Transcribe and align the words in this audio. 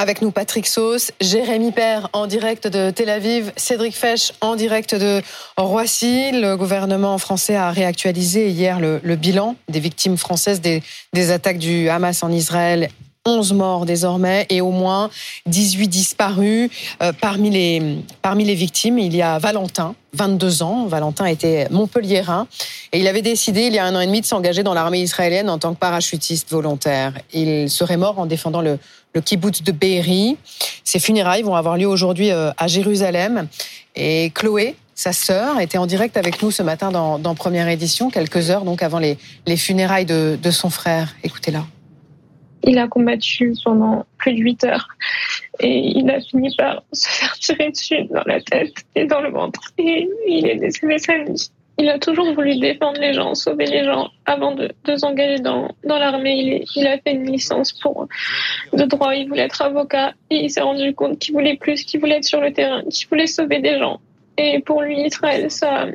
Avec 0.00 0.22
nous 0.22 0.30
Patrick 0.30 0.68
Sauce, 0.68 1.10
Jérémy 1.20 1.72
Père 1.72 2.08
en 2.12 2.28
direct 2.28 2.68
de 2.68 2.90
Tel 2.90 3.08
Aviv, 3.08 3.52
Cédric 3.56 3.96
Fesch 3.96 4.32
en 4.40 4.54
direct 4.54 4.94
de 4.94 5.20
Roissy. 5.56 6.30
Le 6.30 6.56
gouvernement 6.56 7.18
français 7.18 7.56
a 7.56 7.72
réactualisé 7.72 8.48
hier 8.48 8.78
le, 8.78 9.00
bilan 9.16 9.56
des 9.68 9.80
victimes 9.80 10.16
françaises 10.16 10.60
des, 10.60 10.82
attaques 11.32 11.58
du 11.58 11.88
Hamas 11.88 12.22
en 12.22 12.30
Israël 12.30 12.90
11 13.26 13.52
morts 13.54 13.86
désormais 13.86 14.46
et 14.50 14.60
au 14.60 14.70
moins 14.70 15.10
18 15.46 15.88
disparus. 15.88 16.70
Euh, 17.02 17.12
parmi, 17.12 17.50
les, 17.50 17.98
parmi 18.22 18.44
les 18.44 18.54
victimes, 18.54 19.00
il 19.00 19.16
y 19.16 19.20
a 19.20 19.40
Valentin, 19.40 19.96
22 20.12 20.62
ans. 20.62 20.86
Valentin 20.86 21.26
était 21.26 21.66
montpelliérain 21.70 22.46
et 22.92 23.00
il 23.00 23.08
avait 23.08 23.20
décidé 23.20 23.62
il 23.62 23.74
y 23.74 23.78
a 23.78 23.84
un 23.84 23.96
an 23.96 24.00
et 24.00 24.06
demi 24.06 24.20
de 24.20 24.26
s'engager 24.26 24.62
dans 24.62 24.74
l'armée 24.74 25.00
israélienne 25.00 25.50
en 25.50 25.58
tant 25.58 25.74
que 25.74 25.78
parachutiste 25.80 26.50
volontaire. 26.52 27.14
Il 27.32 27.68
serait 27.68 27.96
mort 27.96 28.20
en 28.20 28.26
défendant 28.26 28.62
le, 28.62 28.78
le 29.18 29.22
kibbutz 29.22 29.62
de 29.62 29.72
Be'eri. 29.72 30.36
Ses 30.84 31.00
funérailles 31.00 31.42
vont 31.42 31.56
avoir 31.56 31.76
lieu 31.76 31.88
aujourd'hui 31.88 32.30
euh, 32.30 32.50
à 32.56 32.68
Jérusalem. 32.68 33.48
Et 33.96 34.30
Chloé, 34.32 34.76
sa 34.94 35.12
sœur, 35.12 35.60
était 35.60 35.78
en 35.78 35.86
direct 35.86 36.16
avec 36.16 36.40
nous 36.40 36.52
ce 36.52 36.62
matin 36.62 36.92
dans, 36.92 37.34
Première 37.34 37.68
Édition, 37.68 38.10
quelques 38.10 38.50
heures 38.50 38.64
donc 38.64 38.82
avant 38.82 39.00
les, 39.00 39.18
les 39.46 39.56
funérailles 39.56 40.06
de, 40.06 40.38
de 40.40 40.50
son 40.52 40.70
frère. 40.70 41.16
Écoutez-la. 41.24 41.64
Il 42.62 42.78
a 42.78 42.86
combattu 42.86 43.54
pendant 43.64 44.04
plus 44.18 44.34
de 44.34 44.38
8 44.38 44.64
heures 44.64 44.88
et 45.60 45.98
il 45.98 46.08
a 46.10 46.20
fini 46.20 46.54
par 46.56 46.82
se 46.92 47.08
faire 47.08 47.34
tirer 47.38 47.70
dessus 47.70 48.04
dans 48.10 48.22
la 48.26 48.40
tête 48.40 48.74
et 48.94 49.04
dans 49.04 49.20
le 49.20 49.30
ventre. 49.30 49.72
Et 49.78 50.08
il 50.28 50.46
est 50.46 50.56
décédé 50.56 50.98
samedi. 50.98 51.50
Il 51.78 51.88
a 51.88 51.98
toujours 51.98 52.32
voulu 52.34 52.58
défendre 52.58 53.00
les 53.00 53.12
gens, 53.12 53.34
sauver 53.34 53.66
les 53.66 53.84
gens 53.84 54.10
avant 54.26 54.52
de, 54.52 54.72
de 54.84 54.96
s'engager 54.96 55.38
dans, 55.38 55.70
dans 55.84 55.98
l'armée. 55.98 56.34
Il, 56.36 56.64
il 56.74 56.86
a 56.86 56.98
fait 56.98 57.12
une 57.12 57.30
licence 57.30 57.72
pour 57.72 58.08
de 58.72 58.84
droit, 58.84 59.14
il 59.14 59.28
voulait 59.28 59.42
être 59.42 59.62
avocat 59.62 60.12
et 60.30 60.44
il 60.44 60.50
s'est 60.50 60.60
rendu 60.60 60.92
compte 60.94 61.18
qu'il 61.18 61.34
voulait 61.34 61.56
plus, 61.56 61.84
qu'il 61.84 62.00
voulait 62.00 62.16
être 62.16 62.24
sur 62.24 62.40
le 62.40 62.52
terrain, 62.52 62.82
qu'il 62.90 63.08
voulait 63.08 63.28
sauver 63.28 63.60
des 63.60 63.78
gens. 63.78 64.00
Et 64.36 64.60
pour 64.60 64.82
lui, 64.82 65.00
Israël, 65.02 65.50
ça, 65.50 65.86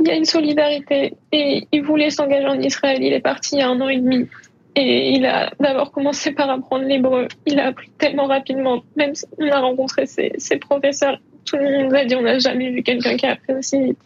il 0.00 0.08
y 0.08 0.10
a 0.10 0.14
une 0.14 0.24
solidarité 0.24 1.14
et 1.32 1.66
il 1.72 1.82
voulait 1.82 2.10
s'engager 2.10 2.46
en 2.46 2.60
Israël. 2.60 3.02
Il 3.02 3.12
est 3.12 3.20
parti 3.20 3.56
il 3.56 3.58
y 3.58 3.62
a 3.62 3.68
un 3.68 3.80
an 3.80 3.88
et 3.88 3.98
demi. 3.98 4.28
Et 4.76 5.10
il 5.12 5.26
a 5.26 5.50
d'abord 5.58 5.90
commencé 5.90 6.32
par 6.32 6.48
apprendre 6.48 6.84
l'hébreu. 6.84 7.28
Il 7.46 7.58
a 7.60 7.66
appris 7.66 7.90
tellement 7.98 8.26
rapidement. 8.26 8.82
Même 8.96 9.12
on 9.38 9.50
a 9.50 9.58
rencontré 9.58 10.06
ses, 10.06 10.32
ses 10.38 10.56
professeurs, 10.56 11.18
tout 11.44 11.56
le 11.56 11.82
monde 11.82 11.94
a 11.94 12.04
dit 12.04 12.14
on 12.14 12.22
n'a 12.22 12.38
jamais 12.38 12.70
vu 12.70 12.82
quelqu'un 12.82 13.16
qui 13.16 13.26
a 13.26 13.32
appris 13.32 13.54
aussi 13.54 13.82
vite. 13.82 13.98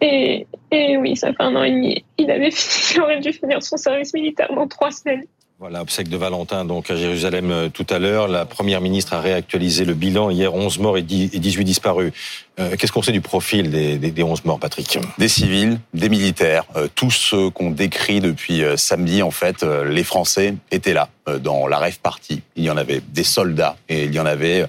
Et, 0.00 0.46
oui, 0.72 1.16
ça 1.16 1.28
fait 1.32 1.42
un 1.42 1.56
an 1.56 1.62
et 1.62 1.70
demi. 1.70 2.04
Il 2.18 2.30
avait 2.30 2.50
aurait 3.00 3.20
dû 3.20 3.32
finir 3.32 3.62
son 3.62 3.76
service 3.76 4.14
militaire 4.14 4.52
dans 4.54 4.68
trois 4.68 4.90
semaines. 4.90 5.24
Voilà, 5.58 5.82
obsèque 5.82 6.08
de 6.08 6.16
Valentin 6.16 6.64
donc 6.64 6.90
à 6.90 6.96
Jérusalem 6.96 7.50
euh, 7.50 7.68
tout 7.68 7.86
à 7.90 7.98
l'heure. 7.98 8.28
La 8.28 8.46
première 8.46 8.80
ministre 8.80 9.12
a 9.12 9.20
réactualisé 9.20 9.84
le 9.84 9.92
bilan 9.92 10.30
hier, 10.30 10.54
11 10.54 10.78
morts 10.78 10.96
et 10.96 11.02
18 11.02 11.64
disparus. 11.64 12.12
Euh, 12.60 12.76
qu'est-ce 12.76 12.92
qu'on 12.92 13.02
sait 13.02 13.12
du 13.12 13.20
profil 13.20 13.70
des, 13.70 13.96
des, 13.98 14.22
11 14.22 14.44
morts, 14.44 14.58
Patrick? 14.58 14.98
Des 15.18 15.28
civils, 15.28 15.80
des 15.94 16.08
militaires, 16.08 16.64
euh, 16.76 16.88
tous 16.94 17.10
ceux 17.10 17.50
qu'on 17.50 17.70
décrit 17.70 18.20
depuis 18.20 18.62
samedi, 18.76 19.22
en 19.22 19.30
fait, 19.30 19.62
les 19.62 20.04
Français 20.04 20.54
étaient 20.70 20.94
là 20.94 21.08
dans 21.40 21.66
la 21.66 21.78
rêve 21.78 22.00
partie. 22.00 22.42
Il 22.56 22.64
y 22.64 22.70
en 22.70 22.76
avait 22.76 23.00
des 23.12 23.24
soldats 23.24 23.76
et 23.88 24.04
il 24.04 24.14
y 24.14 24.20
en 24.20 24.26
avait 24.26 24.66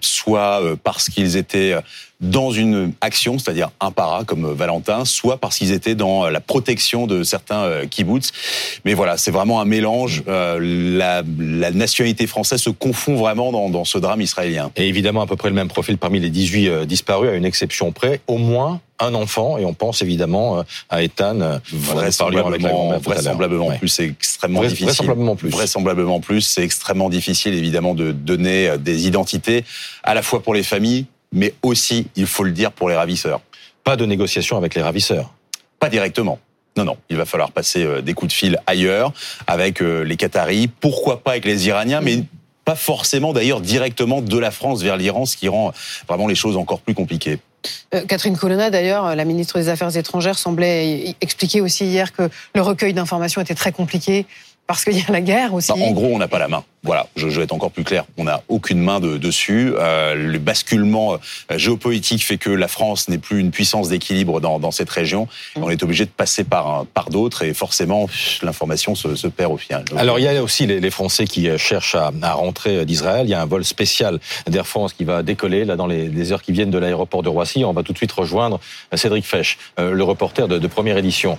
soit 0.00 0.62
parce 0.84 1.08
qu'ils 1.08 1.36
étaient 1.36 1.76
dans 2.22 2.52
une 2.52 2.92
action, 3.00 3.38
c'est-à-dire 3.38 3.70
un 3.80 3.90
para 3.90 4.22
comme 4.24 4.52
Valentin, 4.52 5.04
soit 5.04 5.38
parce 5.38 5.58
qu'ils 5.58 5.72
étaient 5.72 5.96
dans 5.96 6.28
la 6.28 6.40
protection 6.40 7.06
de 7.06 7.24
certains 7.24 7.64
euh, 7.64 7.86
kibbutz. 7.86 8.30
Mais 8.84 8.94
voilà, 8.94 9.16
c'est 9.16 9.32
vraiment 9.32 9.60
un 9.60 9.64
mélange. 9.64 10.22
Euh, 10.28 10.58
la, 10.60 11.22
la, 11.38 11.72
nationalité 11.72 12.28
française 12.28 12.60
se 12.60 12.70
confond 12.70 13.16
vraiment 13.16 13.50
dans, 13.50 13.68
dans, 13.68 13.84
ce 13.84 13.98
drame 13.98 14.20
israélien. 14.20 14.70
Et 14.76 14.86
évidemment, 14.86 15.22
à 15.22 15.26
peu 15.26 15.36
près 15.36 15.48
le 15.48 15.54
même 15.54 15.68
profil 15.68 15.98
parmi 15.98 16.20
les 16.20 16.30
18 16.30 16.68
euh, 16.68 16.84
à 17.10 17.34
une 17.34 17.44
exception 17.44 17.92
près, 17.92 18.20
au 18.26 18.38
moins 18.38 18.80
un 18.98 19.14
enfant, 19.14 19.58
et 19.58 19.64
on 19.64 19.74
pense 19.74 20.02
évidemment 20.02 20.64
à 20.88 21.02
Ethan. 21.02 21.60
Vraisemblablement, 21.72 22.98
vraisemblablement 22.98 23.72
plus, 23.72 23.88
c'est 23.88 24.06
extrêmement 24.06 24.62
difficile. 24.62 24.86
Vraisemblablement 24.86 25.36
plus. 25.36 25.50
Vraisemblablement 25.50 26.20
plus, 26.20 26.40
c'est 26.42 26.62
extrêmement 26.62 27.08
difficile 27.08 27.54
évidemment 27.54 27.94
de 27.94 28.12
donner 28.12 28.76
des 28.78 29.06
identités 29.06 29.64
à 30.04 30.14
la 30.14 30.22
fois 30.22 30.42
pour 30.42 30.54
les 30.54 30.62
familles, 30.62 31.06
mais 31.32 31.54
aussi, 31.62 32.06
il 32.14 32.26
faut 32.26 32.44
le 32.44 32.52
dire, 32.52 32.70
pour 32.72 32.88
les 32.88 32.94
ravisseurs. 32.94 33.40
Pas 33.84 33.96
de 33.96 34.06
négociation 34.06 34.56
avec 34.56 34.74
les 34.74 34.82
ravisseurs 34.82 35.32
Pas 35.80 35.88
directement. 35.88 36.38
Non, 36.76 36.84
non, 36.84 36.96
il 37.10 37.16
va 37.16 37.26
falloir 37.26 37.50
passer 37.50 37.84
euh, 37.84 38.00
des 38.00 38.14
coups 38.14 38.32
de 38.32 38.36
fil 38.36 38.58
ailleurs, 38.66 39.12
avec 39.46 39.82
euh, 39.82 40.02
les 40.02 40.16
Qataris, 40.16 40.68
pourquoi 40.68 41.22
pas 41.22 41.32
avec 41.32 41.44
les 41.44 41.66
Iraniens, 41.68 42.00
mais 42.00 42.24
pas 42.72 42.76
forcément 42.76 43.34
d'ailleurs 43.34 43.60
directement 43.60 44.22
de 44.22 44.38
la 44.38 44.50
France 44.50 44.82
vers 44.82 44.96
l'Iran, 44.96 45.26
ce 45.26 45.36
qui 45.36 45.48
rend 45.48 45.72
vraiment 46.08 46.26
les 46.26 46.34
choses 46.34 46.56
encore 46.56 46.80
plus 46.80 46.94
compliquées. 46.94 47.38
Euh, 47.94 48.00
Catherine 48.06 48.36
Colonna, 48.36 48.70
d'ailleurs, 48.70 49.14
la 49.14 49.24
ministre 49.26 49.58
des 49.58 49.68
Affaires 49.68 49.94
étrangères, 49.94 50.38
semblait 50.38 51.14
expliquer 51.20 51.60
aussi 51.60 51.84
hier 51.84 52.12
que 52.12 52.30
le 52.54 52.62
recueil 52.62 52.94
d'informations 52.94 53.42
était 53.42 53.54
très 53.54 53.72
compliqué 53.72 54.24
parce 54.66 54.84
qu'il 54.84 54.96
y 54.96 55.04
a 55.06 55.12
la 55.12 55.20
guerre 55.20 55.52
aussi. 55.52 55.70
en 55.70 55.90
gros, 55.90 56.08
on 56.12 56.18
n'a 56.18 56.28
pas 56.28 56.38
la 56.38 56.48
main. 56.48 56.64
Voilà, 56.84 57.06
je, 57.14 57.28
je, 57.28 57.36
vais 57.36 57.44
être 57.44 57.52
encore 57.52 57.70
plus 57.70 57.84
clair. 57.84 58.04
On 58.16 58.24
n'a 58.24 58.42
aucune 58.48 58.80
main 58.80 58.98
de, 58.98 59.16
dessus. 59.16 59.72
Euh, 59.78 60.16
le 60.16 60.38
basculement 60.40 61.14
euh, 61.14 61.18
géopolitique 61.56 62.24
fait 62.24 62.38
que 62.38 62.50
la 62.50 62.66
France 62.66 63.08
n'est 63.08 63.18
plus 63.18 63.38
une 63.38 63.52
puissance 63.52 63.88
d'équilibre 63.88 64.40
dans, 64.40 64.58
dans, 64.58 64.72
cette 64.72 64.90
région. 64.90 65.28
On 65.54 65.70
est 65.70 65.80
obligé 65.84 66.06
de 66.06 66.10
passer 66.10 66.42
par, 66.42 66.84
par 66.86 67.08
d'autres 67.08 67.44
et 67.44 67.54
forcément, 67.54 68.08
l'information 68.42 68.96
se, 68.96 69.14
se, 69.14 69.28
perd 69.28 69.52
au 69.52 69.56
final. 69.56 69.84
Alors, 69.96 70.18
il 70.18 70.24
y 70.24 70.28
a 70.28 70.42
aussi 70.42 70.66
les, 70.66 70.80
les 70.80 70.90
Français 70.90 71.24
qui 71.24 71.48
euh, 71.48 71.56
cherchent 71.56 71.94
à, 71.94 72.10
à 72.20 72.32
rentrer 72.32 72.84
d'Israël. 72.84 73.26
Il 73.26 73.30
y 73.30 73.34
a 73.34 73.40
un 73.40 73.46
vol 73.46 73.64
spécial 73.64 74.18
d'Air 74.48 74.66
France 74.66 74.92
qui 74.92 75.04
va 75.04 75.22
décoller 75.22 75.64
là 75.64 75.76
dans 75.76 75.86
les, 75.86 76.08
les 76.08 76.32
heures 76.32 76.42
qui 76.42 76.50
viennent 76.50 76.72
de 76.72 76.78
l'aéroport 76.78 77.22
de 77.22 77.28
Roissy. 77.28 77.64
On 77.64 77.72
va 77.72 77.84
tout 77.84 77.92
de 77.92 77.98
suite 77.98 78.12
rejoindre 78.12 78.58
Cédric 78.92 79.24
Fesch, 79.24 79.56
le 79.78 80.02
reporter 80.02 80.48
de, 80.48 80.58
de, 80.58 80.66
première 80.66 80.96
édition. 80.96 81.38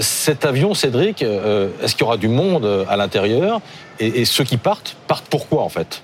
cet 0.00 0.46
avion, 0.46 0.72
Cédric, 0.72 1.22
est-ce 1.22 1.92
qu'il 1.92 2.00
y 2.00 2.04
aura 2.04 2.16
du 2.16 2.28
monde 2.28 2.86
à 2.88 2.96
l'intérieur? 2.96 3.60
Et, 4.00 4.20
et 4.20 4.24
ceux 4.24 4.44
qui 4.44 4.56
partent, 4.56 4.77
partent 5.06 5.26
pourquoi 5.28 5.62
en 5.62 5.68
fait? 5.68 6.02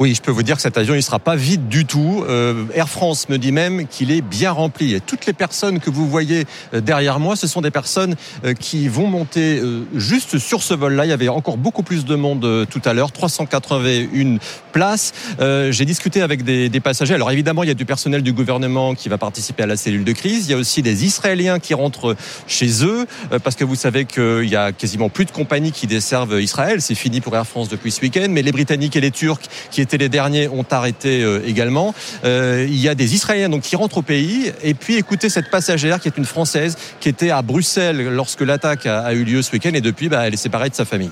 Oui, 0.00 0.14
je 0.14 0.22
peux 0.22 0.30
vous 0.30 0.42
dire 0.42 0.56
que 0.56 0.62
cet 0.62 0.78
avion, 0.78 0.94
il 0.94 1.02
sera 1.02 1.18
pas 1.18 1.36
vide 1.36 1.68
du 1.68 1.84
tout. 1.84 2.24
Euh, 2.26 2.64
Air 2.74 2.88
France 2.88 3.28
me 3.28 3.36
dit 3.36 3.52
même 3.52 3.86
qu'il 3.86 4.10
est 4.10 4.22
bien 4.22 4.50
rempli. 4.50 4.94
Et 4.94 5.00
toutes 5.00 5.26
les 5.26 5.34
personnes 5.34 5.78
que 5.78 5.90
vous 5.90 6.08
voyez 6.08 6.46
euh, 6.72 6.80
derrière 6.80 7.20
moi, 7.20 7.36
ce 7.36 7.46
sont 7.46 7.60
des 7.60 7.70
personnes 7.70 8.16
euh, 8.46 8.54
qui 8.54 8.88
vont 8.88 9.06
monter 9.06 9.60
juste 9.94 10.38
sur 10.38 10.62
ce 10.62 10.72
vol-là. 10.72 11.04
Il 11.04 11.10
y 11.10 11.12
avait 11.12 11.28
encore 11.28 11.58
beaucoup 11.58 11.82
plus 11.82 12.06
de 12.06 12.14
monde 12.14 12.66
tout 12.70 12.80
à 12.86 12.94
l'heure, 12.94 13.12
381 13.12 14.38
places. 14.72 15.12
J'ai 15.38 15.84
discuté 15.84 16.22
avec 16.22 16.44
des, 16.44 16.70
des, 16.70 16.80
passagers. 16.80 17.14
Alors 17.14 17.30
évidemment, 17.30 17.62
il 17.62 17.68
y 17.68 17.72
a 17.72 17.74
du 17.74 17.84
personnel 17.84 18.22
du 18.22 18.32
gouvernement 18.32 18.94
qui 18.94 19.10
va 19.10 19.18
participer 19.18 19.64
à 19.64 19.66
la 19.66 19.76
cellule 19.76 20.04
de 20.04 20.12
crise. 20.12 20.46
Il 20.46 20.52
y 20.52 20.54
a 20.54 20.56
aussi 20.56 20.80
des 20.80 21.04
Israéliens 21.04 21.58
qui 21.58 21.74
rentrent 21.74 22.16
chez 22.46 22.84
eux, 22.84 23.06
parce 23.42 23.56
que 23.56 23.64
vous 23.64 23.74
savez 23.74 24.06
qu'il 24.06 24.48
y 24.48 24.56
a 24.56 24.72
quasiment 24.72 25.10
plus 25.10 25.26
de 25.26 25.30
compagnies 25.30 25.72
qui 25.72 25.86
desservent 25.86 26.40
Israël. 26.40 26.80
C'est 26.80 26.94
fini 26.94 27.20
pour 27.20 27.36
Air 27.36 27.46
France 27.46 27.68
depuis 27.68 27.90
ce 27.90 28.00
week-end. 28.00 28.28
Mais 28.30 28.42
les 28.42 28.52
Britanniques 28.52 28.96
et 28.96 29.00
les 29.00 29.10
Turcs 29.10 29.42
qui 29.70 29.80
étaient 29.80 29.89
les 29.96 30.08
derniers 30.08 30.48
ont 30.48 30.64
arrêté 30.70 31.22
euh, 31.22 31.42
également. 31.46 31.94
Euh, 32.24 32.66
il 32.68 32.78
y 32.78 32.88
a 32.88 32.94
des 32.94 33.14
Israéliens 33.14 33.48
donc 33.48 33.62
qui 33.62 33.76
rentrent 33.76 33.98
au 33.98 34.02
pays. 34.02 34.52
Et 34.62 34.74
puis 34.74 34.96
écoutez 34.96 35.28
cette 35.28 35.50
passagère 35.50 36.00
qui 36.00 36.08
est 36.08 36.16
une 36.16 36.24
Française 36.24 36.76
qui 37.00 37.08
était 37.08 37.30
à 37.30 37.42
Bruxelles 37.42 38.08
lorsque 38.10 38.42
l'attaque 38.42 38.86
a, 38.86 39.12
eu 39.12 39.24
lieu 39.24 39.42
ce 39.42 39.52
week-end 39.52 39.72
et 39.74 39.80
depuis 39.80 40.08
bah, 40.08 40.26
elle 40.26 40.34
est 40.34 40.38
séparée 40.38 40.70
de 40.70 40.74
sa 40.74 40.84
famille. 40.84 41.10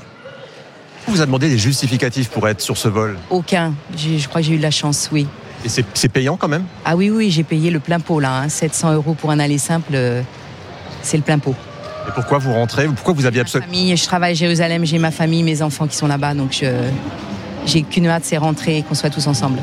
Vous 1.07 1.23
a 1.23 1.27
demandé 1.27 1.49
des 1.49 1.59
justificatifs 1.59 2.29
pour 2.29 2.47
être 2.49 2.61
sur 2.61 2.77
ce 2.77 2.89
vol? 2.89 3.17
Aucun. 3.31 3.73
Je 3.97 4.29
crois 4.29 4.43
que 4.43 4.47
j'ai 4.47 4.55
eu 4.55 4.59
de 4.59 4.63
la 4.63 4.71
chance, 4.71 5.09
oui. 5.11 5.27
Et 5.65 5.69
c'est 5.69 6.09
payant 6.09 6.37
quand 6.37 6.49
même? 6.49 6.65
Ah 6.85 6.97
oui, 6.97 7.11
oui, 7.11 7.31
j'ai 7.31 7.43
payé 7.43 7.71
le 7.71 7.81
plein 7.81 7.99
pot 7.99 8.21
là. 8.21 8.49
700 8.49 8.89
hein. 8.89 8.95
euros 8.95 9.15
pour 9.15 9.31
un 9.31 9.41
aller 9.41 9.59
simple, 9.59 9.93
euh, 9.95 10.23
c'est 11.03 11.17
le 11.17 11.23
plein 11.23 11.39
pot. 11.39 11.55
Et 12.07 12.11
pourquoi 12.13 12.39
vous 12.39 12.53
rentrez? 12.53 12.87
Pourquoi 12.87 13.13
vous 13.15 13.27
aviez 13.27 13.41
absolument... 13.41 13.73
Je 13.73 14.05
travaille 14.05 14.33
à 14.33 14.35
Jérusalem, 14.35 14.85
j'ai 14.85 14.99
ma 14.99 15.11
famille, 15.11 15.43
mes 15.43 15.63
enfants 15.63 15.87
qui 15.87 15.97
sont 15.97 16.07
là-bas, 16.07 16.35
donc 16.35 16.53
je, 16.53 16.67
j'ai 17.69 17.83
qu'une 17.83 18.07
hâte, 18.07 18.25
c'est 18.25 18.39
rentrer 18.39 18.79
et 18.79 18.83
qu'on 18.83 18.95
soit 18.95 19.11
tous 19.11 19.27
ensemble. 19.27 19.59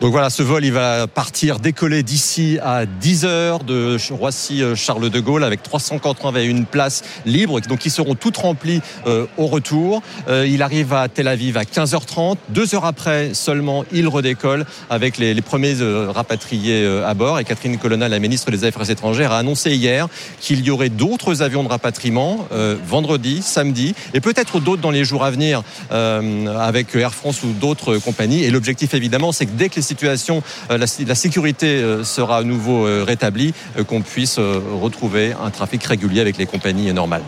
Donc 0.00 0.12
voilà, 0.12 0.30
ce 0.30 0.42
vol, 0.42 0.64
il 0.64 0.72
va 0.72 1.06
partir, 1.06 1.58
décoller 1.58 2.02
d'ici 2.02 2.58
à 2.62 2.86
10 2.86 3.26
heures 3.26 3.58
de 3.64 3.98
Roissy-Charles 4.10 5.04
euh, 5.04 5.10
de 5.10 5.20
Gaulle 5.20 5.44
avec 5.44 5.62
381 5.62 6.62
places 6.62 7.02
libres, 7.26 7.60
donc 7.60 7.80
qui 7.80 7.90
seront 7.90 8.14
toutes 8.14 8.38
remplies 8.38 8.80
euh, 9.06 9.26
au 9.36 9.46
retour. 9.46 10.00
Euh, 10.26 10.46
il 10.48 10.62
arrive 10.62 10.94
à 10.94 11.08
Tel 11.08 11.28
Aviv 11.28 11.58
à 11.58 11.64
15h30. 11.64 12.36
Deux 12.48 12.74
heures 12.74 12.86
après 12.86 13.34
seulement, 13.34 13.84
il 13.92 14.08
redécolle 14.08 14.64
avec 14.88 15.18
les, 15.18 15.34
les 15.34 15.42
premiers 15.42 15.74
rapatriés 16.08 17.02
à 17.04 17.12
bord. 17.12 17.38
Et 17.38 17.44
Catherine 17.44 17.76
Colonna, 17.76 18.08
la 18.08 18.20
ministre 18.20 18.50
des 18.50 18.64
Affaires 18.64 18.88
étrangères, 18.88 19.32
a 19.32 19.38
annoncé 19.38 19.72
hier 19.72 20.08
qu'il 20.40 20.64
y 20.64 20.70
aurait 20.70 20.88
d'autres 20.88 21.42
avions 21.42 21.62
de 21.62 21.68
rapatriement 21.68 22.48
vendredi, 22.86 23.42
samedi, 23.42 23.94
et 24.14 24.20
peut-être 24.20 24.60
d'autres 24.60 24.80
dans 24.80 24.90
les 24.90 25.04
jours 25.04 25.24
à 25.24 25.30
venir 25.30 25.62
avec 25.90 26.94
Air 26.94 27.14
France 27.14 27.42
ou 27.42 27.52
d'autres 27.52 27.98
compagnies. 27.98 28.44
Et 28.44 28.50
l'objectif, 28.50 28.94
évidemment, 28.94 29.32
c'est 29.32 29.46
que 29.46 29.52
dès 29.52 29.68
que 29.68 29.76
les 29.76 29.89
situation, 29.90 30.42
euh, 30.70 30.78
la, 30.78 31.14
sécurité 31.14 31.66
euh, 31.66 32.04
sera 32.04 32.38
à 32.38 32.42
nouveau 32.42 32.86
euh, 32.86 33.04
rétablie, 33.06 33.52
qu'on 33.86 34.02
puisse 34.02 34.38
retrouver 34.38 35.32
un 35.42 35.50
trafic 35.50 35.82
régulier 35.84 36.20
avec 36.20 36.36
les 36.38 36.46
compagnies 36.46 36.92
normales. 36.92 37.22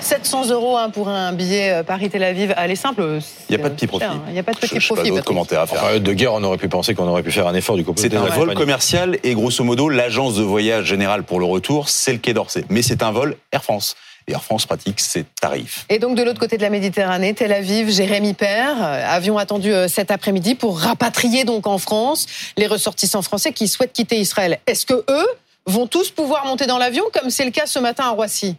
700 0.00 0.50
euros 0.50 0.76
hein, 0.76 0.90
pour 0.90 1.08
un 1.08 1.32
billet 1.32 1.82
Paris-Tel 1.86 2.22
Aviv. 2.22 2.52
Allez, 2.56 2.76
simple. 2.76 3.02
Il 3.48 3.56
n'y 3.56 3.60
a 3.60 3.62
pas 3.62 3.70
de 3.70 3.74
petit 3.74 3.86
profit. 3.86 4.04
Il 4.28 4.34
n'y 4.34 4.38
a 4.38 4.42
pas 4.42 4.52
de 4.52 4.58
petit 4.58 4.74
Je- 4.74 4.78
je 4.78 4.86
sais 4.86 4.94
profit. 4.94 5.08
Pas 5.08 5.16
d'autres 5.16 5.24
commentaires 5.24 5.60
à 5.62 5.66
faire. 5.66 5.82
Enfin, 5.82 5.98
de 5.98 6.12
guerre, 6.12 6.34
on 6.34 6.42
aurait 6.42 6.58
pu 6.58 6.68
penser 6.68 6.94
qu'on 6.94 7.08
aurait 7.08 7.22
pu 7.22 7.32
faire 7.32 7.46
un 7.46 7.54
effort 7.54 7.76
du 7.76 7.84
côté 7.84 8.02
C'est 8.02 8.14
un 8.14 8.26
vol 8.26 8.52
commercial 8.52 9.18
et 9.24 9.32
grosso 9.32 9.64
modo, 9.64 9.88
l'agence 9.88 10.36
de 10.36 10.42
voyage 10.42 10.84
générale 10.84 11.22
pour 11.22 11.40
le 11.40 11.46
retour, 11.46 11.88
c'est 11.88 12.12
le 12.12 12.18
Quai 12.18 12.34
d'Orsay. 12.34 12.64
Mais 12.68 12.82
c'est 12.82 13.02
un 13.02 13.10
vol 13.10 13.36
Air 13.52 13.64
France. 13.64 13.96
Et 14.26 14.32
Air 14.32 14.42
France 14.42 14.66
pratique 14.66 15.00
ses 15.00 15.24
tarifs. 15.40 15.86
Et 15.88 15.98
donc 15.98 16.16
de 16.16 16.22
l'autre 16.22 16.40
côté 16.40 16.56
de 16.56 16.62
la 16.62 16.70
Méditerranée, 16.70 17.34
Tel 17.34 17.52
Aviv, 17.52 17.90
Jérémy 17.90 18.34
Père, 18.34 18.76
euh, 18.82 19.02
avion 19.06 19.38
attendu 19.38 19.72
euh, 19.72 19.88
cet 19.88 20.10
après-midi 20.10 20.54
pour 20.54 20.78
rapatrier 20.78 21.44
donc 21.44 21.66
en 21.66 21.78
France 21.78 22.26
les 22.56 22.66
ressortissants 22.66 23.22
français 23.22 23.52
qui 23.52 23.68
souhaitent 23.68 23.92
quitter 23.92 24.18
Israël. 24.18 24.58
Est-ce 24.66 24.86
que 24.86 25.04
eux 25.08 25.26
vont 25.66 25.86
tous 25.86 26.10
pouvoir 26.10 26.46
monter 26.46 26.66
dans 26.66 26.78
l'avion 26.78 27.04
comme 27.12 27.30
c'est 27.30 27.44
le 27.44 27.50
cas 27.50 27.66
ce 27.66 27.78
matin 27.78 28.04
à 28.04 28.10
Roissy? 28.10 28.56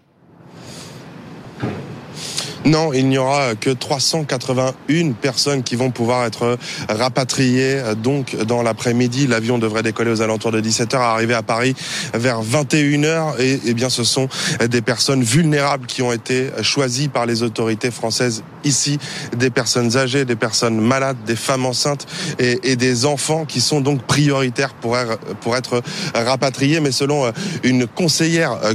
Non, 2.64 2.94
il 2.94 3.08
n'y 3.08 3.18
aura 3.18 3.56
que 3.56 3.72
381 3.72 5.14
personnes 5.14 5.64
qui 5.64 5.76
vont 5.76 5.90
pouvoir 5.90 6.26
être 6.26 6.60
rapatriées. 6.90 7.82
Donc, 7.98 8.36
dans 8.36 8.62
l'après-midi, 8.62 9.26
l'avion 9.26 9.58
devrait 9.58 9.82
décoller 9.82 10.12
aux 10.12 10.22
alentours 10.22 10.52
de 10.52 10.62
17h, 10.62 10.96
arriver 10.96 11.34
à 11.34 11.42
Paris 11.42 11.76
vers 12.14 12.44
21h. 12.44 13.40
Et, 13.40 13.60
eh 13.66 13.74
bien, 13.74 13.90
ce 13.90 14.04
sont 14.04 14.30
des 14.70 14.82
personnes 14.82 15.24
vulnérables 15.24 15.88
qui 15.88 16.04
ont 16.04 16.12
été 16.12 16.50
choisies 16.62 17.08
par 17.08 17.26
les 17.26 17.42
autorités 17.42 17.90
françaises 17.90 18.44
ici. 18.64 19.00
Des 19.36 19.50
personnes 19.50 19.98
âgées, 19.98 20.24
des 20.26 20.36
personnes 20.36 20.80
malades, 20.80 21.18
des 21.26 21.36
femmes 21.36 21.66
enceintes 21.66 22.06
et, 22.38 22.76
des 22.76 23.06
enfants 23.06 23.46
qui 23.46 23.60
sont 23.60 23.82
donc 23.82 24.04
prioritaires 24.04 24.74
pour 24.74 24.98
être, 24.98 25.82
rapatriés. 26.14 26.80
Mais 26.80 26.92
selon 26.92 27.26
euh, 27.26 27.32
une 27.64 27.88
conseillère 27.88 28.58
euh, 28.64 28.74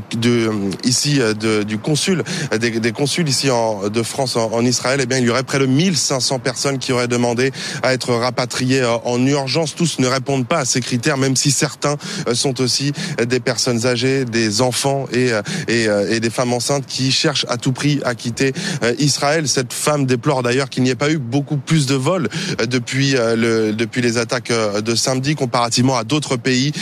ici, 0.85 1.21
euh, 1.21 1.35
du 1.65 1.79
consul, 1.79 2.25
des, 2.59 2.81
des 2.81 2.93
consuls 2.93 3.29
ici 3.29 3.51
en, 3.51 3.76
de 3.91 4.03
France 4.03 4.37
en, 4.37 4.53
en 4.53 4.65
Israël, 4.65 5.01
eh 5.03 5.07
bien, 5.07 5.19
il 5.19 5.25
y 5.25 5.31
aurait 5.31 5.43
près 5.43 5.59
de 5.59 5.67
1500 5.67 6.39
personnes 6.39 6.79
qui 6.79 6.93
auraient 6.93 7.09
demandé 7.09 7.53
à 7.83 7.93
être 7.93 8.15
rapatriées 8.15 8.83
euh, 8.83 8.97
en 9.05 9.25
urgence. 9.27 9.75
Tous 9.75 9.99
ne 9.99 10.07
répondent 10.07 10.47
pas 10.47 10.59
à 10.61 10.65
ces 10.65 10.81
critères, 10.81 11.17
même 11.17 11.37
si 11.37 11.51
certains 11.51 11.97
euh, 12.29 12.35
sont 12.35 12.61
aussi 12.61 12.93
des 13.23 13.41
personnes 13.41 13.87
âgées, 13.87 14.25
des 14.25 14.61
enfants 14.61 15.07
et, 15.13 15.33
euh, 15.33 15.43
et, 15.69 15.87
et 16.15 16.21
des 16.21 16.31
femmes 16.31 16.53
enceintes 16.53 16.87
qui 16.87 17.13
cherchent 17.13 17.47
à 17.49 17.57
tout 17.57 17.73
prix 17.73 18.01
à 18.05 18.15
quitter 18.15 18.53
Israël. 18.99 19.49
Cette 19.49 19.73
femme 19.73 20.07
déplore 20.07 20.43
d'ailleurs 20.43 20.71
qu'il 20.71 20.83
n'y 20.83 20.91
ait 20.91 20.95
pas 20.95 21.11
eu 21.11 21.19
beaucoup 21.19 21.57
plus 21.57 21.87
de 21.87 21.95
vols 21.95 22.29
depuis, 22.69 23.13
le, 23.13 23.73
depuis 23.73 24.01
les 24.01 24.19
attaques 24.19 24.53
de 24.53 24.95
samedi 24.95 25.35
comparativement 25.35 25.97
à 25.97 26.05
d'autres 26.05 26.37
pays, 26.37 26.73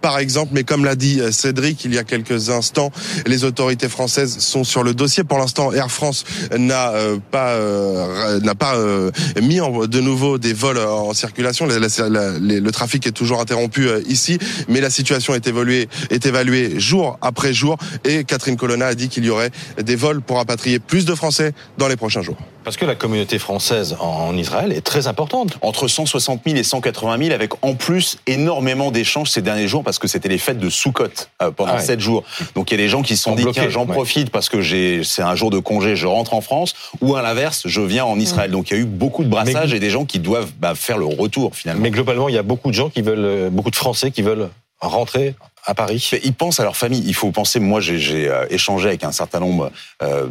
par 0.00 0.18
exemple. 0.18 0.52
Mais 0.54 0.64
comme 0.64 0.84
l'a 0.84 0.96
dit 0.96 1.20
Cédric 1.30 1.84
il 1.84 1.94
y 1.94 1.98
a 1.98 2.04
quelques 2.04 2.50
instants, 2.50 2.90
les 3.26 3.44
autorités 3.44 3.88
françaises 3.88 4.38
sont 4.38 4.64
sur 4.64 4.82
le 4.82 4.94
dossier. 4.94 5.24
Pour 5.24 5.38
l'instant, 5.38 5.72
Air 5.72 5.90
France 5.90 6.24
n'a 6.58 6.92
euh, 6.92 7.18
pas 7.30 7.50
euh, 7.54 8.40
n'a 8.40 8.54
pas 8.54 8.76
euh, 8.76 9.10
mis 9.42 9.60
en- 9.60 9.86
de 9.86 10.00
nouveau 10.00 10.38
des 10.38 10.52
vols 10.52 10.78
en 10.78 11.12
circulation. 11.14 11.66
Le 11.66 12.70
trafic 12.70 13.06
est 13.06 13.12
toujours 13.12 13.40
interrompu 13.40 13.88
ici, 14.06 14.38
mais 14.68 14.80
la 14.80 14.90
situation 14.90 15.34
est 15.34 15.46
évoluée, 15.46 15.88
est 16.10 16.26
évaluée 16.26 16.78
jour 16.78 17.18
après 17.22 17.52
jour. 17.52 17.76
Et 18.04 18.24
Catherine 18.24 18.56
Colonna 18.56 18.86
a 18.88 18.94
dit 18.94 19.08
qu'il 19.08 19.24
y 19.24 19.30
aurait 19.30 19.50
des 19.82 19.96
vols 19.96 20.20
pour 20.20 20.36
rapatrier 20.36 20.78
plus 20.78 21.04
de 21.04 21.14
Français 21.14 21.52
dans 21.78 21.88
les 21.88 21.96
prochains 21.96 22.22
jours. 22.22 22.38
Parce 22.64 22.76
que 22.76 22.84
la 22.86 22.94
communauté 22.94 23.38
française 23.38 23.96
en 24.00 24.36
Israël 24.36 24.72
est 24.72 24.80
très 24.80 25.06
importante. 25.06 25.58
Entre 25.60 25.86
160 25.86 26.40
000 26.46 26.56
et 26.56 26.62
180 26.64 27.18
000, 27.18 27.32
avec 27.34 27.52
en 27.62 27.74
plus 27.74 28.18
énormément 28.26 28.90
d'échanges 28.90 29.30
ces 29.30 29.42
derniers 29.42 29.68
jours 29.68 29.84
parce 29.84 29.98
que 29.98 30.08
c'était 30.08 30.28
les 30.28 30.38
fêtes 30.38 30.58
de 30.58 30.70
Soukot 30.70 31.04
euh, 31.42 31.50
pendant 31.50 31.72
Ah 31.74 31.76
ouais. 31.76 31.82
7 31.84 32.00
jours. 32.00 32.24
Donc 32.54 32.70
il 32.70 32.74
y 32.78 32.80
a 32.80 32.82
des 32.84 32.88
gens 32.88 33.02
qui 33.02 33.16
se 33.16 33.22
sont 33.24 33.34
dit 33.34 33.42
bloqués, 33.42 33.60
tiens 33.60 33.68
j'en 33.70 33.86
ouais. 33.86 33.92
profite 33.92 34.30
parce 34.30 34.48
que 34.48 34.60
j'ai 34.62 35.04
c'est 35.04 35.22
un 35.22 35.34
jour 35.34 35.50
de 35.50 35.58
congé, 35.58 35.94
je 35.94 36.06
rentre 36.06 36.34
en 36.34 36.40
France, 36.40 36.74
ou 37.00 37.14
à 37.16 37.22
l'inverse 37.22 37.62
je 37.66 37.80
viens 37.80 38.04
en 38.04 38.18
Israël. 38.18 38.50
Donc 38.50 38.70
il 38.70 38.74
y 38.74 38.76
a 38.78 38.80
eu 38.80 38.86
beaucoup 38.86 39.22
de 39.24 39.28
brassages 39.28 39.70
Mais- 39.70 39.76
et 39.76 39.80
des 39.80 39.90
gens 39.90 40.04
qui 40.06 40.18
doivent 40.18 40.52
bah, 40.58 40.74
faire 40.74 40.98
le 40.98 41.04
retour 41.06 41.54
finalement. 41.54 41.82
Mais 41.82 41.90
globalement, 41.90 42.28
il 42.28 42.34
y 42.34 42.38
a 42.38 42.42
beaucoup 42.42 42.70
de 42.70 42.74
gens 42.74 42.88
qui 42.90 43.02
veulent, 43.02 43.18
euh, 43.24 43.50
beaucoup 43.50 43.70
de 43.70 43.76
Français 43.76 44.10
qui 44.10 44.22
veulent 44.22 44.48
rentrer 44.80 45.34
à 45.66 45.74
Paris. 45.74 46.08
Mais 46.12 46.20
Ils 46.24 46.34
pensent 46.34 46.60
à 46.60 46.62
leur 46.62 46.76
famille. 46.76 47.02
Il 47.06 47.14
faut 47.14 47.30
penser. 47.30 47.58
Moi, 47.60 47.80
j'ai- 47.80 47.98
j'ai 47.98 48.28
euh, 48.28 48.44
échangé 48.50 48.88
avec 48.88 49.04
un 49.04 49.12
certain 49.12 49.40
nombre 49.40 49.70
euh, 50.02 50.26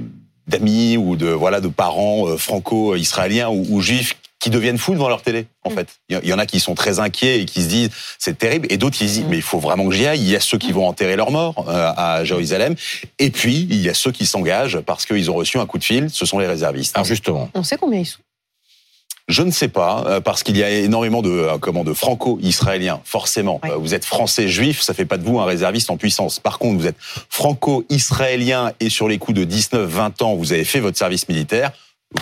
d'amis 0.48 0.98
ou 0.98 1.16
de 1.16 1.28
voilà 1.28 1.62
de 1.62 1.68
parents 1.68 2.28
euh, 2.28 2.38
franco-israéliens 2.38 3.50
ou, 3.50 3.66
ou 3.70 3.82
juifs 3.82 4.16
qui 4.40 4.50
deviennent 4.50 4.78
fous 4.78 4.92
devant 4.94 5.08
leur 5.08 5.22
télé. 5.22 5.46
En 5.64 5.70
Mm. 5.72 5.74
fait, 5.76 5.88
il 6.10 6.20
y- 6.26 6.34
en 6.34 6.38
a 6.40 6.46
qui 6.46 6.60
sont 6.60 6.76
très 6.76 7.00
inquiets 7.00 7.40
et 7.40 7.46
qui 7.46 7.62
se 7.64 7.70
disent 7.70 7.90
c'est 8.20 8.38
terrible, 8.38 8.68
et 8.70 8.76
d'autres 8.76 8.98
qui 8.98 9.08
se 9.08 9.14
disent 9.14 9.24
Mm. 9.26 9.30
mais 9.30 9.38
il 9.38 9.42
faut 9.42 9.60
vraiment 9.60 9.88
que 9.88 9.96
j'y 9.96 10.06
aille. 10.06 10.20
Il 10.20 10.30
y 10.30 10.36
a 10.36 10.42
ceux 10.42 10.58
qui 10.58 10.74
vont 10.74 10.86
enterrer 10.86 11.16
leurs 11.16 11.32
morts 11.32 11.66
euh, 11.70 11.92
à 11.96 12.26
Jérusalem, 12.26 12.76
et 13.20 13.30
puis 13.30 13.68
il 13.70 13.78
y 13.82 13.88
a 13.88 13.94
ceux 13.94 14.12
qui 14.12 14.26
s'engagent 14.26 14.80
parce 14.82 15.06
qu'ils 15.06 15.32
ont 15.32 15.36
reçu 15.36 15.60
un 15.60 15.66
coup 15.66 15.78
de 15.78 15.84
fil. 15.86 16.10
Ce 16.12 16.26
sont 16.26 16.40
les 16.40 16.48
réservistes. 16.48 16.94
Alors 16.98 17.06
justement, 17.06 17.50
On 17.54 17.64
sait 17.64 17.78
combien 17.78 18.00
ils 18.02 18.06
sont 18.06 18.20
Je 19.30 19.42
ne 19.42 19.52
sais 19.52 19.70
pas, 19.70 20.04
euh, 20.08 20.20
parce 20.20 20.44
qu'il 20.44 20.58
y 20.58 20.64
a 20.64 20.70
énormément 20.70 21.22
de, 21.22 21.30
euh, 21.30 21.58
comment, 21.58 21.84
de 21.86 21.94
franco-israéliens, 21.94 23.00
forcément. 23.06 23.62
Euh, 23.66 23.78
Vous 23.78 23.94
êtes 23.94 24.04
français 24.04 24.50
juif, 24.50 24.82
ça 24.82 24.94
fait 24.94 25.06
pas 25.06 25.18
de 25.18 25.24
vous 25.24 25.40
un 25.40 25.46
réserviste 25.46 25.90
en 25.90 25.98
puissance. 25.98 26.40
Par 26.40 26.60
contre, 26.60 26.80
vous 26.80 26.88
êtes 26.88 26.98
franco-israélien 27.30 28.74
et 28.80 28.90
sur 28.90 29.08
les 29.08 29.18
coups 29.18 29.38
de 29.40 29.46
19-20 29.46 30.24
ans, 30.24 30.36
vous 30.36 30.52
avez 30.52 30.66
fait 30.66 30.82
votre 30.82 30.98
service 30.98 31.30
militaire, 31.30 31.72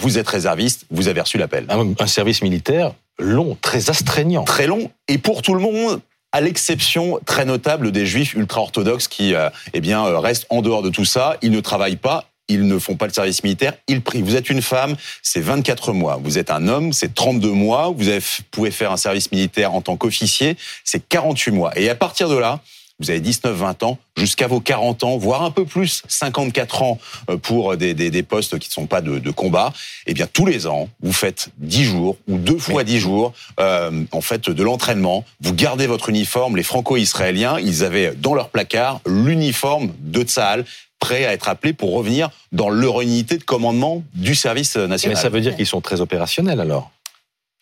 vous 0.02 0.18
êtes 0.20 0.28
réserviste, 0.28 0.86
vous 0.92 1.08
avez 1.08 1.22
reçu 1.22 1.38
l'appel. 1.38 1.66
un, 1.70 1.94
un 2.00 2.08
service 2.08 2.42
militaire 2.44 2.94
long, 3.20 3.58
très 3.62 3.90
astreignant. 3.90 4.44
Très 4.44 4.68
long, 4.68 4.92
et 5.08 5.18
pour 5.18 5.42
tout 5.42 5.54
le 5.54 5.60
monde, 5.60 6.02
à 6.32 6.42
l'exception 6.42 7.20
très 7.26 7.46
notable 7.46 7.92
des 7.92 8.06
juifs 8.06 8.34
ultra-orthodoxes 8.36 9.08
qui 9.08 9.36
euh, 9.36 9.50
eh 9.74 9.82
bien, 9.82 10.04
restent 10.20 10.46
en 10.50 10.62
dehors 10.62 10.82
de 10.82 10.90
tout 10.90 11.06
ça, 11.06 11.38
ils 11.42 11.52
ne 11.52 11.60
travaillent 11.60 11.98
pas, 11.98 12.26
ils 12.52 12.68
ne 12.68 12.80
font 12.80 12.96
pas 12.96 13.08
le 13.08 13.14
service 13.14 13.44
militaire, 13.44 13.74
ils 13.88 14.02
prient. 14.02 14.22
Vous 14.22 14.36
êtes 14.36 14.50
une 14.50 14.62
femme, 14.62 14.96
c'est 15.22 15.42
24 15.42 15.94
mois. 15.94 16.20
Vous 16.22 16.38
êtes 16.38 16.52
un 16.52 16.68
homme, 16.68 16.94
c'est 16.94 17.14
32 17.14 17.52
mois. 17.52 17.94
Vous 17.96 18.10
avez, 18.10 18.22
pouvez 18.52 18.72
faire 18.72 18.92
un 18.92 18.98
service 18.98 19.32
militaire 19.32 19.74
en 19.74 19.82
tant 19.82 19.98
qu'officier, 19.98 20.58
c'est 20.84 21.08
48 21.08 21.52
mois. 21.52 21.78
Et 21.78 21.90
à 21.90 21.96
partir 21.96 22.30
de 22.30 22.38
là, 22.38 22.62
vous 23.02 23.10
avez 23.10 23.20
19-20 23.20 23.84
ans, 23.84 23.98
jusqu'à 24.16 24.48
vos 24.48 24.60
40 24.60 25.04
ans, 25.04 25.18
voire 25.18 25.42
un 25.42 25.50
peu 25.50 25.66
plus, 25.66 26.04
54 26.08 26.84
ans 26.84 27.00
euh, 27.30 27.38
pour 27.38 27.76
des, 27.76 27.96
des, 27.96 28.12
des 28.12 28.24
postes 28.24 28.60
qui 28.60 28.70
ne 28.70 28.74
sont 28.74 28.86
pas 28.86 29.02
de, 29.02 29.18
de 29.18 29.32
combat, 29.32 29.74
eh 30.06 30.14
bien 30.14 30.28
tous 30.32 30.46
les 30.46 30.68
ans, 30.68 30.88
vous 31.02 31.12
faites 31.12 31.50
10 31.58 31.84
jours 31.84 32.18
ou 32.28 32.38
deux 32.38 32.60
fois 32.60 32.84
10 32.84 33.00
jours 33.00 33.34
euh, 33.60 34.04
en 34.12 34.22
fait 34.22 34.50
de 34.50 34.64
l'entraînement. 34.64 35.26
Vous 35.42 35.54
gardez 35.54 35.88
votre 35.88 36.10
uniforme. 36.10 36.56
Les 36.56 36.64
franco-israéliens, 36.64 37.60
ils 37.60 37.84
avaient 37.84 38.14
dans 38.16 38.36
leur 38.36 38.50
placard 38.50 39.02
l'uniforme 39.08 39.94
de 40.00 40.22
Tsahal, 40.22 40.66
prêt 41.02 41.26
à 41.26 41.34
être 41.34 41.50
appelé 41.50 41.74
pour 41.74 41.92
revenir 41.94 42.30
dans 42.54 42.70
leur 42.70 43.02
unité 43.02 43.38
de 43.38 43.44
commandement 43.44 44.04
du 44.14 44.36
service 44.36 44.78
Mais 44.78 44.88
national. 44.88 45.18
ça 45.18 45.28
veut 45.30 45.42
dire 45.42 45.58
qu'ils 45.58 45.68
sont 45.68 45.82
très 45.82 46.00
opérationnels 46.00 46.62
alors. 46.62 46.92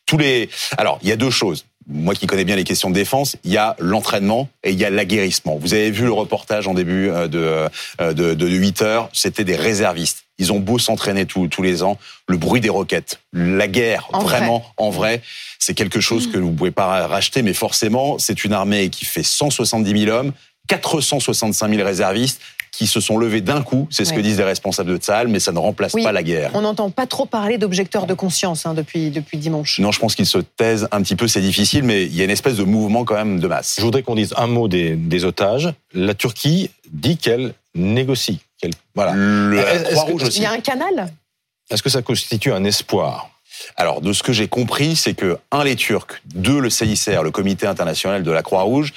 tous 0.05 0.19
les. 0.19 0.49
Alors, 0.77 0.99
il 1.01 1.09
y 1.09 1.11
a 1.11 1.15
deux 1.15 1.31
choses. 1.31 1.65
Moi 1.91 2.13
qui 2.13 2.27
connais 2.27 2.43
bien 2.43 2.55
les 2.55 2.65
questions 2.65 2.91
de 2.91 2.95
défense, 2.95 3.35
il 3.43 3.51
y 3.51 3.57
a 3.57 3.75
l'entraînement 3.79 4.47
et 4.63 4.69
il 4.71 4.77
y 4.79 4.85
a 4.85 4.91
l'aguerrissement. 4.91 5.57
Vous 5.59 5.73
avez 5.73 5.89
vu 5.89 6.03
le 6.03 6.11
reportage 6.11 6.67
en 6.67 6.75
début 6.75 7.09
euh, 7.09 7.27
de, 7.27 7.67
euh, 7.99 8.13
de, 8.13 8.35
de 8.35 8.47
8 8.47 8.83
heures, 8.83 9.09
c'était 9.11 9.43
des 9.43 9.55
réservistes. 9.55 10.25
Ils 10.37 10.53
ont 10.53 10.59
beau 10.59 10.77
s'entraîner 10.77 11.25
tous, 11.25 11.47
tous 11.47 11.63
les 11.63 11.81
ans, 11.81 11.97
le 12.27 12.37
bruit 12.37 12.61
des 12.61 12.69
roquettes, 12.69 13.19
la 13.33 13.67
guerre, 13.67 14.07
En 14.13 14.19
vraiment, 14.19 14.63
en 14.77 14.89
vrai, 14.91 15.21
c'est 15.57 15.73
quelque 15.73 15.99
chose 15.99 16.31
que 16.31 16.37
vous 16.37 16.51
pouvez 16.51 16.71
pas 16.71 17.07
racheter, 17.07 17.41
mais 17.41 17.53
forcément, 17.53 18.19
c'est 18.19 18.43
une 18.45 18.53
armée 18.53 18.89
qui 18.89 19.03
fait 19.05 19.23
170 19.23 20.05
000 20.05 20.15
hommes, 20.15 20.31
465 20.69 21.69
000 21.75 21.85
réservistes 21.85 22.39
qui 22.71 22.85
se 22.87 23.01
sont 23.01 23.17
levés 23.17 23.41
d'un 23.41 23.61
coup, 23.63 23.87
c'est 23.89 24.05
ce 24.05 24.13
que 24.13 24.19
disent 24.21 24.37
les 24.37 24.43
responsables 24.43 24.91
de 24.91 24.97
Tsahal, 24.97 25.27
mais 25.27 25.39
ça 25.39 25.51
ne 25.51 25.57
remplace 25.57 25.93
Oui. 25.95 26.03
pas 26.03 26.11
la 26.11 26.21
guerre. 26.23 26.51
On 26.53 26.61
n'entend 26.61 26.89
pas 26.91 27.07
trop 27.07 27.25
parler 27.25 27.57
d'objecteurs 27.57 28.05
de 28.05 28.13
conscience 28.13 28.65
hein, 28.65 28.73
depuis, 28.75 29.09
depuis 29.09 29.37
dimanche. 29.39 29.79
Non, 29.79 29.91
je 29.91 29.99
pense 29.99 30.15
qu'ils 30.15 30.27
se 30.27 30.37
taisent 30.37 30.87
un 30.91 31.01
petit 31.01 31.15
peu, 31.15 31.27
c'est 31.27 31.41
difficile, 31.41 31.83
mais 31.83 32.05
il 32.05 32.15
y 32.15 32.21
a 32.21 32.23
une 32.25 32.29
espèce 32.29 32.55
de 32.55 32.63
mouvement 32.63 33.03
quand 33.05 33.15
même 33.15 33.39
de 33.39 33.47
masse. 33.47 33.75
Je 33.79 33.81
voudrais 33.83 34.03
qu'on 34.03 34.15
dise 34.15 34.33
un 34.37 34.47
mot 34.47 34.67
des, 34.67 34.95
des 34.95 35.25
otages. 35.25 35.73
La 35.93 36.13
Turquie 36.13 36.69
dit 36.91 37.17
qu'elle 37.17 37.53
négocie. 37.75 38.39
qu'elle- 38.61 38.71
voilà. 38.95 39.13
Le 39.15 39.57
que- 39.63 40.23
aussi. 40.23 40.37
Il 40.39 40.43
y 40.43 40.45
a 40.45 40.51
un 40.51 40.59
canal? 40.59 41.11
Est-ce 41.71 41.81
que 41.83 41.89
ça 41.89 42.01
constitue 42.03 42.51
un 42.53 42.63
espoir? 42.63 43.29
Alors, 43.77 43.99
de 44.01 44.13
ce 44.13 44.23
que 44.23 44.31
j'ai 44.31 44.47
compris, 44.47 44.95
c'est 44.95 45.15
que, 45.15 45.37
un, 45.51 45.63
les 45.63 45.75
Turcs, 45.75 46.21
deux, 46.33 46.59
le 46.59 46.69
CICR, 46.69 47.23
le 47.23 47.31
Comité 47.31 47.67
international 47.67 48.23
de 48.23 48.31
la 48.31 48.41
Croix-Rouge, 48.41 48.93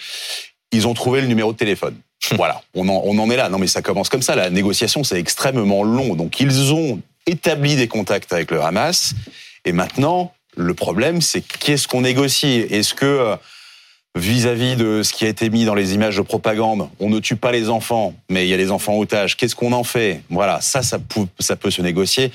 ils 0.72 0.86
ont 0.86 0.94
trouvé 0.94 1.20
le 1.20 1.26
numéro 1.26 1.52
de 1.52 1.56
téléphone. 1.56 1.96
voilà, 2.36 2.62
on 2.74 2.88
en, 2.88 3.02
on 3.04 3.18
en 3.18 3.30
est 3.30 3.36
là. 3.36 3.48
Non, 3.48 3.58
mais 3.58 3.66
ça 3.66 3.82
commence 3.82 4.08
comme 4.08 4.22
ça. 4.22 4.34
La 4.34 4.50
négociation, 4.50 5.04
c'est 5.04 5.18
extrêmement 5.18 5.82
long. 5.82 6.14
Donc, 6.14 6.40
ils 6.40 6.72
ont 6.72 7.00
établi 7.26 7.76
des 7.76 7.88
contacts 7.88 8.32
avec 8.32 8.50
le 8.50 8.62
Hamas. 8.62 9.14
Et 9.64 9.72
maintenant, 9.72 10.32
le 10.56 10.74
problème, 10.74 11.20
c'est 11.20 11.40
qu'est-ce 11.40 11.88
qu'on 11.88 12.02
négocie? 12.02 12.66
Est-ce 12.70 12.94
que, 12.94 13.06
euh, 13.06 13.36
vis-à-vis 14.14 14.76
de 14.76 15.02
ce 15.02 15.12
qui 15.12 15.24
a 15.24 15.28
été 15.28 15.48
mis 15.50 15.64
dans 15.64 15.74
les 15.74 15.94
images 15.94 16.16
de 16.16 16.22
propagande, 16.22 16.88
on 17.00 17.08
ne 17.08 17.18
tue 17.18 17.36
pas 17.36 17.52
les 17.52 17.70
enfants, 17.70 18.14
mais 18.28 18.46
il 18.46 18.50
y 18.50 18.54
a 18.54 18.58
les 18.58 18.70
enfants 18.70 18.98
otages, 18.98 19.36
qu'est-ce 19.36 19.56
qu'on 19.56 19.72
en 19.72 19.84
fait? 19.84 20.22
Voilà, 20.28 20.60
ça, 20.60 20.82
ça 20.82 20.98
peut, 20.98 21.26
ça 21.38 21.56
peut 21.56 21.70
se 21.70 21.80
négocier. 21.80 22.30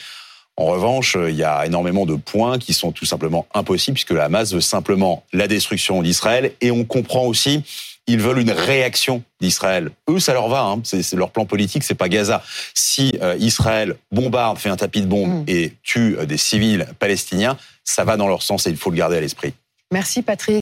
En 0.56 0.66
revanche, 0.66 1.16
il 1.30 1.36
y 1.36 1.44
a 1.44 1.68
énormément 1.68 2.08
de 2.08 2.16
points 2.16 2.58
qui 2.58 2.74
sont 2.74 2.92
tout 2.92 3.06
simplement 3.06 3.46
impossibles 3.54 3.94
puisque 3.94 4.10
le 4.10 4.22
Hamas 4.22 4.54
veut 4.54 4.62
simplement 4.62 5.24
la 5.32 5.48
destruction 5.48 6.02
d'Israël 6.02 6.54
et 6.62 6.72
on 6.72 6.84
comprend 6.84 7.26
aussi 7.26 7.62
Ils 8.08 8.22
veulent 8.22 8.40
une 8.40 8.52
réaction 8.52 9.22
d'Israël. 9.42 9.92
Eux, 10.10 10.20
ça 10.20 10.34
leur 10.34 10.48
va. 10.48 10.62
Hein. 10.62 10.82
C'est 10.84 11.14
leur 11.14 11.30
plan 11.32 11.46
politique, 11.46 11.84
c'est 11.84 11.94
pas 11.96 12.08
Gaza. 12.10 12.42
Si 12.74 13.14
euh, 13.22 13.36
Israël 13.40 13.96
bombarde, 14.12 14.58
fait 14.58 14.70
un 14.70 14.78
tapis 14.78 15.02
de 15.02 15.08
bombes 15.08 15.42
Mm. 15.42 15.44
et 15.48 15.74
tue 15.84 16.16
euh, 16.18 16.26
des 16.26 16.38
civils 16.38 16.88
palestiniens, 17.00 17.58
ça 17.84 18.06
va 18.06 18.16
dans 18.16 18.28
leur 18.28 18.42
sens 18.44 18.66
et 18.66 18.70
il 18.70 18.78
faut 18.78 18.92
le 18.92 18.98
garder 18.98 19.18
à 19.18 19.22
l'esprit. 19.22 19.54
Merci 19.92 20.22
Patrick. 20.22 20.56